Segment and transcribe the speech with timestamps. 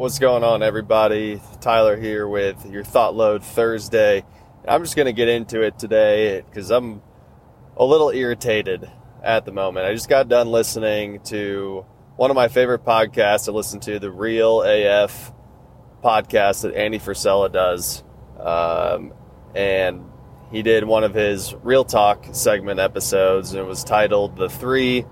[0.00, 1.42] What's going on, everybody?
[1.60, 4.24] Tyler here with your Thought Load Thursday.
[4.66, 7.02] I'm just going to get into it today because I'm
[7.76, 8.90] a little irritated
[9.22, 9.84] at the moment.
[9.84, 11.84] I just got done listening to
[12.16, 15.34] one of my favorite podcasts to listen to, the Real AF
[16.02, 18.02] podcast that Andy Frisella does.
[18.38, 19.12] Um,
[19.54, 20.06] and
[20.50, 25.04] he did one of his Real Talk segment episodes, and it was titled "The Three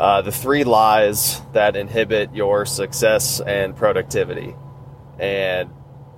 [0.00, 4.56] uh, the Three Lies That Inhibit Your Success and Productivity."
[5.18, 5.70] And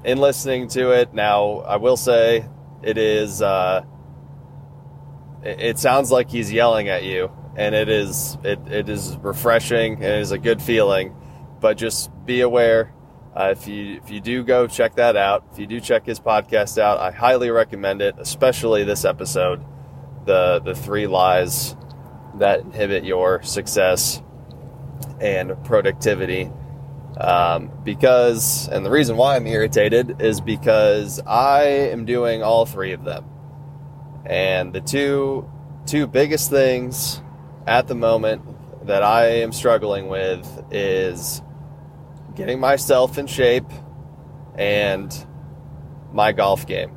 [0.04, 2.48] in listening to it, now I will say
[2.82, 3.42] it is.
[3.42, 3.84] Uh,
[5.42, 8.38] it, sounds like he's yelling at you, and it is.
[8.45, 11.14] It, it is refreshing and it is a good feeling.
[11.60, 12.92] But just be aware
[13.34, 16.20] uh, if you if you do go check that out, if you do check his
[16.20, 19.64] podcast out, I highly recommend it, especially this episode,
[20.26, 21.74] the the three lies
[22.34, 24.22] that inhibit your success
[25.20, 26.50] and productivity.
[27.18, 32.92] Um, because and the reason why I'm irritated is because I am doing all three
[32.92, 33.26] of them,
[34.24, 35.48] and the two
[35.87, 37.20] two biggest things
[37.66, 38.42] at the moment
[38.87, 41.42] that I am struggling with is
[42.35, 43.70] getting myself in shape
[44.57, 45.14] and
[46.12, 46.92] my golf game.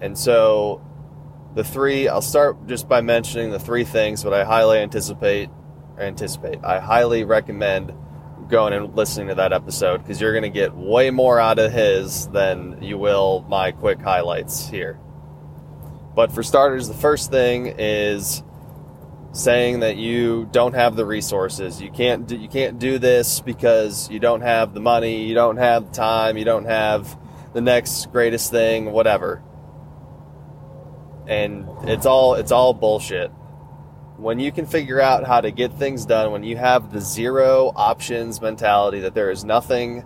[0.00, 0.82] And so
[1.54, 5.50] the three, I'll start just by mentioning the three things, but I highly anticipate,
[5.98, 7.92] anticipate, I highly recommend
[8.48, 11.72] going and listening to that episode because you're going to get way more out of
[11.72, 14.98] his than you will my quick highlights here.
[16.14, 18.42] But for starters, the first thing is
[19.32, 21.80] saying that you don't have the resources.
[21.80, 25.56] You can't do, you can't do this because you don't have the money, you don't
[25.56, 27.18] have the time, you don't have
[27.54, 29.42] the next greatest thing, whatever.
[31.26, 33.30] And it's all it's all bullshit.
[34.16, 37.72] When you can figure out how to get things done, when you have the zero
[37.74, 40.04] options mentality that there is nothing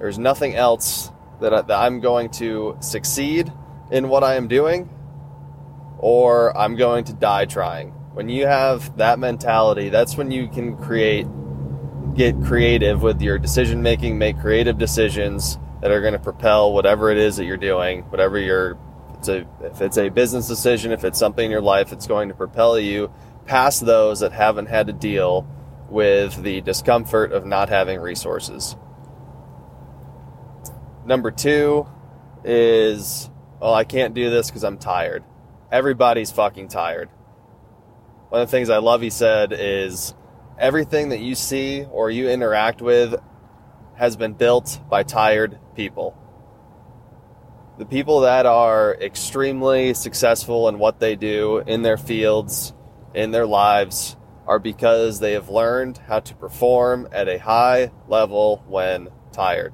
[0.00, 3.52] there's nothing else that, I, that I'm going to succeed
[3.92, 4.90] in what I am doing
[5.98, 10.76] or I'm going to die trying when you have that mentality, that's when you can
[10.76, 11.26] create,
[12.14, 17.10] get creative with your decision making, make creative decisions that are going to propel whatever
[17.10, 18.78] it is that you're doing, whatever your,
[19.28, 19.28] it's
[19.62, 22.34] a, if it's a business decision, if it's something in your life, it's going to
[22.34, 23.12] propel you
[23.46, 25.46] past those that haven't had to deal
[25.88, 28.76] with the discomfort of not having resources.
[31.04, 31.86] Number two
[32.44, 33.30] is,
[33.60, 35.24] well, I can't do this because I'm tired.
[35.70, 37.10] Everybody's fucking tired
[38.34, 40.12] one of the things I love he said is
[40.58, 43.14] everything that you see or you interact with
[43.94, 46.18] has been built by tired people.
[47.76, 52.72] The people that are extremely successful in what they do in their fields,
[53.14, 58.62] in their lives, are because they have learned how to perform at a high level
[58.68, 59.72] when tired.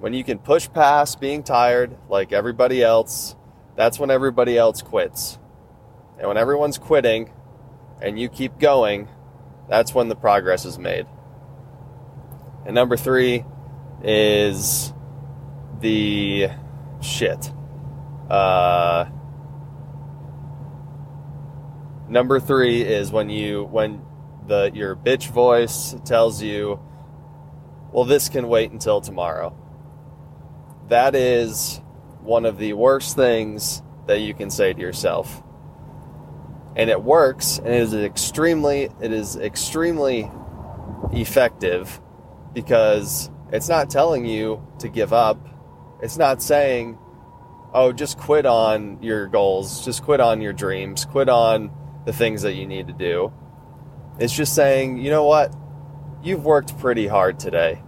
[0.00, 3.36] When you can push past being tired like everybody else,
[3.76, 5.38] that's when everybody else quits.
[6.18, 7.30] And when everyone's quitting
[8.02, 9.08] and you keep going,
[9.68, 11.06] that's when the progress is made.
[12.66, 13.44] And number three
[14.02, 14.92] is
[15.80, 16.48] the
[17.00, 17.52] shit.
[18.28, 19.06] Uh,
[22.08, 24.02] number three is when you when
[24.46, 26.80] the your bitch voice tells you,
[27.92, 29.54] "Well, this can wait until tomorrow."
[30.88, 31.80] That is
[32.22, 35.42] one of the worst things that you can say to yourself
[36.78, 40.30] and it works and it is extremely it is extremely
[41.12, 42.00] effective
[42.54, 45.38] because it's not telling you to give up
[46.02, 46.98] it's not saying
[47.74, 49.84] oh just quit on your goals.
[49.84, 51.04] Just quit on your dreams.
[51.04, 51.70] Quit on
[52.06, 53.32] the things that you need to do.
[54.18, 55.54] It's just saying you know what?
[56.22, 57.82] You've worked pretty hard today.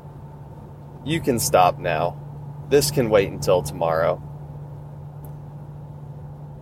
[1.04, 2.16] You can stop now.
[2.69, 4.22] This can wait until tomorrow.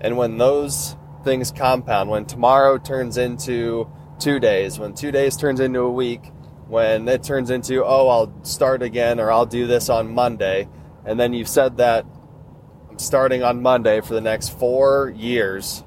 [0.01, 2.11] And when those things compound.
[2.11, 6.33] When tomorrow turns into two days, when two days turns into a week,
[6.67, 10.69] when it turns into, oh, I'll start again or I'll do this on Monday,
[11.05, 12.07] and then you've said that
[12.97, 15.85] starting on Monday for the next four years,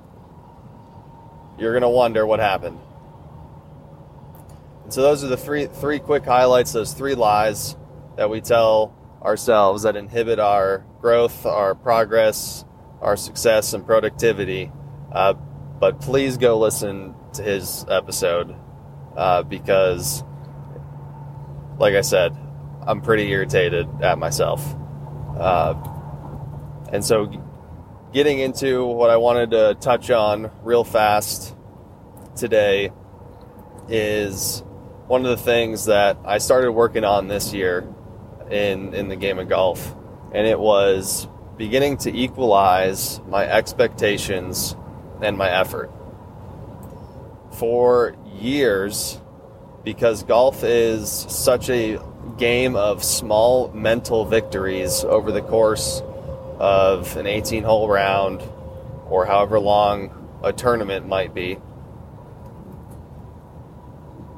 [1.58, 2.80] you're going to wonder what happened.
[4.84, 7.76] And so those are the three, three quick highlights, those three lies
[8.18, 12.66] that we tell ourselves that inhibit our growth, our progress,
[13.02, 14.72] our success, and productivity.
[15.12, 18.56] Uh, but please go listen to his episode
[19.16, 20.24] uh, because,
[21.78, 22.36] like I said,
[22.86, 24.76] I'm pretty irritated at myself.
[25.38, 25.74] Uh,
[26.92, 27.32] and so,
[28.14, 31.56] getting into what I wanted to touch on real fast
[32.36, 32.92] today
[33.88, 34.64] is
[35.08, 37.88] one of the things that I started working on this year
[38.50, 39.96] in in the game of golf,
[40.34, 44.76] and it was beginning to equalize my expectations
[45.22, 45.92] and my effort.
[47.52, 49.22] For years,
[49.84, 52.00] because golf is such a
[52.38, 56.02] game of small mental victories over the course
[56.60, 58.42] of an 18 hole round
[59.10, 61.58] or however long a tournament might be.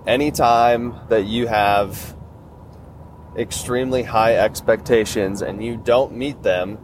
[0.06, 2.16] Anytime that you have
[3.38, 6.78] extremely high expectations and you don't meet them,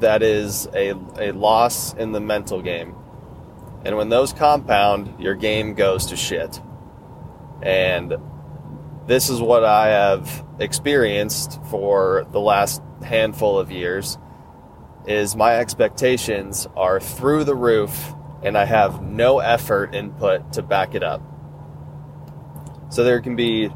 [0.00, 2.94] that is a, a loss in the mental game.
[3.84, 6.60] And when those compound, your game goes to shit.
[7.62, 8.14] And
[9.10, 14.16] this is what I have experienced for the last handful of years
[15.04, 18.14] is my expectations are through the roof
[18.44, 21.22] and I have no effort input to back it up.
[22.90, 23.70] So there can be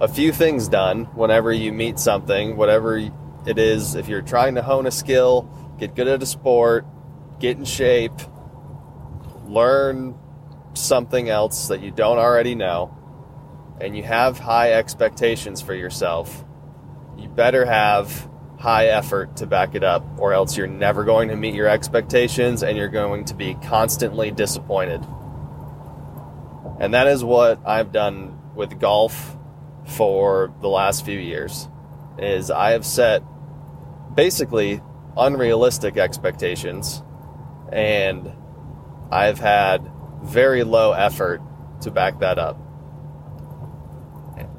[0.00, 4.62] a few things done whenever you meet something, whatever it is, if you're trying to
[4.62, 6.86] hone a skill, get good at a sport,
[7.38, 8.18] get in shape,
[9.44, 10.18] learn
[10.72, 12.95] something else that you don't already know,
[13.80, 16.44] and you have high expectations for yourself,
[17.16, 18.28] you better have
[18.58, 22.62] high effort to back it up, or else you're never going to meet your expectations
[22.62, 25.06] and you're going to be constantly disappointed.
[26.78, 29.36] And that is what I've done with golf
[29.86, 31.68] for the last few years
[32.18, 33.22] is I have set
[34.14, 34.80] basically
[35.16, 37.02] unrealistic expectations
[37.70, 38.32] and
[39.10, 39.90] I've had
[40.22, 41.42] very low effort
[41.82, 42.58] to back that up.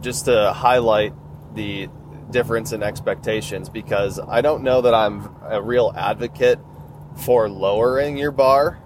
[0.07, 1.13] Just to highlight
[1.54, 1.89] the
[2.31, 6.59] difference in expectations because I don't know that I'm a real advocate
[7.25, 8.81] for lowering your bar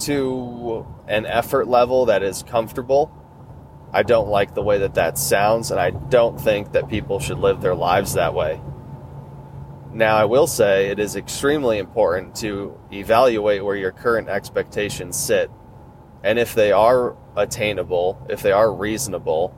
[0.00, 3.12] to an effort level that is comfortable.
[3.92, 7.38] I don't like the way that that sounds, and I don't think that people should
[7.38, 8.60] live their lives that way.
[9.92, 15.52] Now, I will say it is extremely important to evaluate where your current expectations sit,
[16.24, 19.54] and if they are attainable, if they are reasonable,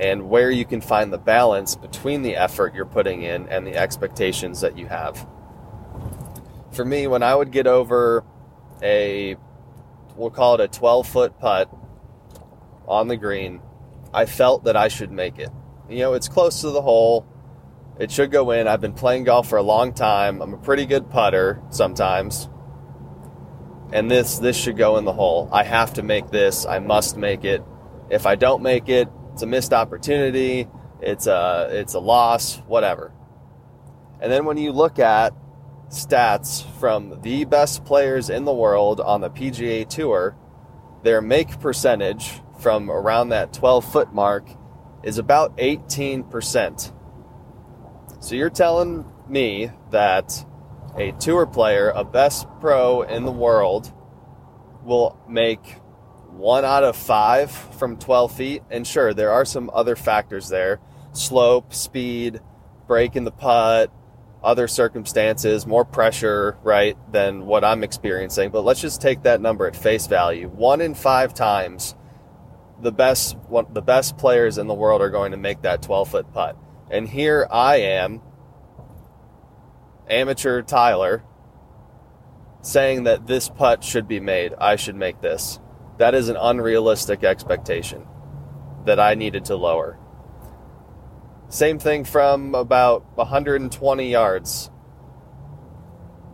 [0.00, 3.76] and where you can find the balance between the effort you're putting in and the
[3.76, 5.26] expectations that you have.
[6.72, 8.24] For me, when I would get over
[8.82, 9.36] a,
[10.16, 11.70] we'll call it a 12 foot putt
[12.88, 13.60] on the green,
[14.14, 15.50] I felt that I should make it.
[15.90, 17.26] You know, it's close to the hole.
[17.98, 18.66] It should go in.
[18.66, 20.40] I've been playing golf for a long time.
[20.40, 22.48] I'm a pretty good putter sometimes.
[23.92, 25.50] And this this should go in the hole.
[25.52, 26.64] I have to make this.
[26.64, 27.62] I must make it.
[28.08, 30.68] If I don't make it, it's a missed opportunity,
[31.00, 33.12] it's a it's a loss, whatever.
[34.20, 35.32] And then when you look at
[35.88, 40.36] stats from the best players in the world on the PGA Tour,
[41.02, 44.48] their make percentage from around that 12 foot mark
[45.02, 46.92] is about 18%.
[48.20, 50.44] So you're telling me that
[50.96, 53.92] a tour player, a best pro in the world,
[54.84, 55.79] will make
[56.32, 58.62] one out of five from 12 feet.
[58.70, 60.80] And sure, there are some other factors there
[61.12, 62.40] slope, speed,
[62.86, 63.92] break in the putt,
[64.42, 68.50] other circumstances, more pressure, right, than what I'm experiencing.
[68.50, 70.48] But let's just take that number at face value.
[70.48, 71.94] One in five times,
[72.80, 76.10] the best one, the best players in the world are going to make that 12
[76.10, 76.56] foot putt.
[76.90, 78.22] And here I am,
[80.08, 81.22] amateur Tyler,
[82.62, 84.54] saying that this putt should be made.
[84.58, 85.60] I should make this.
[86.00, 88.06] That is an unrealistic expectation
[88.86, 89.98] that I needed to lower.
[91.50, 94.70] Same thing from about 120 yards.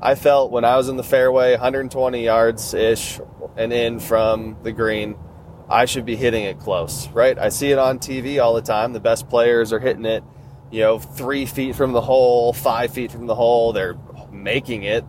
[0.00, 3.18] I felt when I was in the fairway, 120 yards ish
[3.56, 5.16] and in from the green,
[5.68, 7.36] I should be hitting it close, right?
[7.36, 8.92] I see it on TV all the time.
[8.92, 10.22] The best players are hitting it,
[10.70, 13.72] you know, three feet from the hole, five feet from the hole.
[13.72, 13.98] They're
[14.30, 15.04] making it,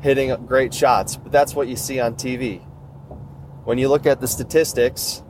[0.00, 1.16] hitting great shots.
[1.16, 2.63] But that's what you see on TV
[3.64, 5.22] when you look at the statistics,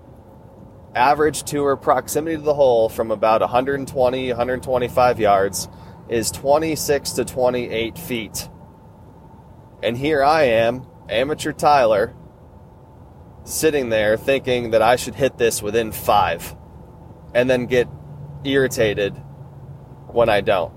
[0.94, 5.68] average tour proximity to the hole from about 120, 125 yards
[6.08, 8.48] is 26 to 28 feet.
[9.82, 12.14] And here I am, amateur Tyler,
[13.44, 16.56] sitting there thinking that I should hit this within five
[17.34, 17.88] and then get
[18.42, 19.14] irritated
[20.08, 20.72] when I don't.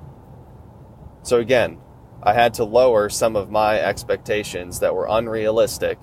[1.24, 1.80] So again,
[2.22, 6.00] I had to lower some of my expectations that were unrealistic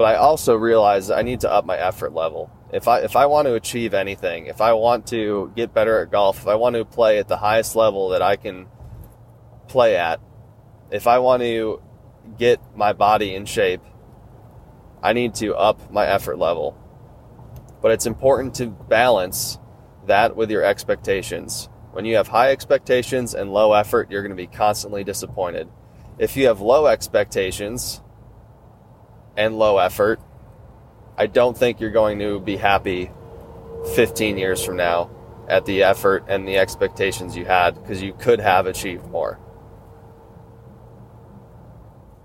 [0.00, 2.50] but I also realize I need to up my effort level.
[2.72, 6.10] If I if I want to achieve anything, if I want to get better at
[6.10, 8.66] golf, if I want to play at the highest level that I can
[9.68, 10.18] play at,
[10.90, 11.82] if I want to
[12.38, 13.82] get my body in shape,
[15.02, 16.78] I need to up my effort level.
[17.82, 19.58] But it's important to balance
[20.06, 21.68] that with your expectations.
[21.92, 25.68] When you have high expectations and low effort, you're going to be constantly disappointed.
[26.18, 28.00] If you have low expectations
[29.36, 30.20] and low effort,
[31.16, 33.10] I don't think you're going to be happy
[33.94, 35.10] 15 years from now
[35.48, 39.38] at the effort and the expectations you had because you could have achieved more.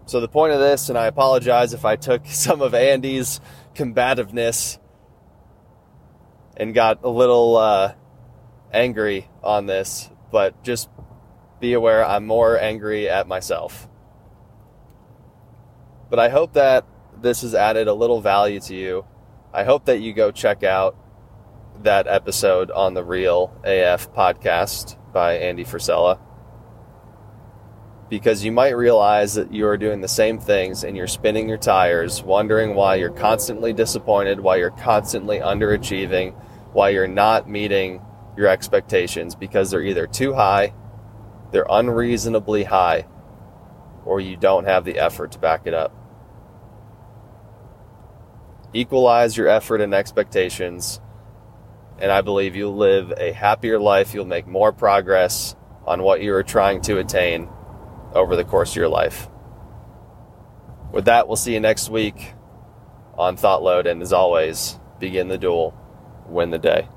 [0.08, 3.42] So, the point of this, and I apologize if I took some of Andy's
[3.74, 4.78] combativeness
[6.56, 7.94] and got a little uh,
[8.72, 10.90] angry on this, but just
[11.60, 13.88] be aware I'm more angry at myself.
[16.10, 16.86] But I hope that
[17.22, 19.06] this has added a little value to you.
[19.54, 20.96] I hope that you go check out
[21.84, 26.20] that episode on the Real AF podcast by Andy Frisella
[28.10, 31.58] because you might realize that you are doing the same things and you're spinning your
[31.58, 36.34] tires, wondering why you're constantly disappointed, why you're constantly underachieving,
[36.72, 38.02] why you're not meeting
[38.38, 40.74] your expectations because they're either too high,
[41.52, 43.08] they're unreasonably high,
[44.06, 46.05] or you don't have the effort to back it up.
[48.76, 51.00] Equalize your effort and expectations,
[51.98, 54.14] and I believe you'll live a happier life.
[54.14, 55.56] You'll make more progress
[55.86, 57.48] on what you are trying to attain
[58.14, 59.30] over the course of your life.
[60.92, 62.34] With that, we'll see you next week
[63.18, 65.74] on Thought Load, and as always, begin the duel,
[66.28, 66.90] win the day.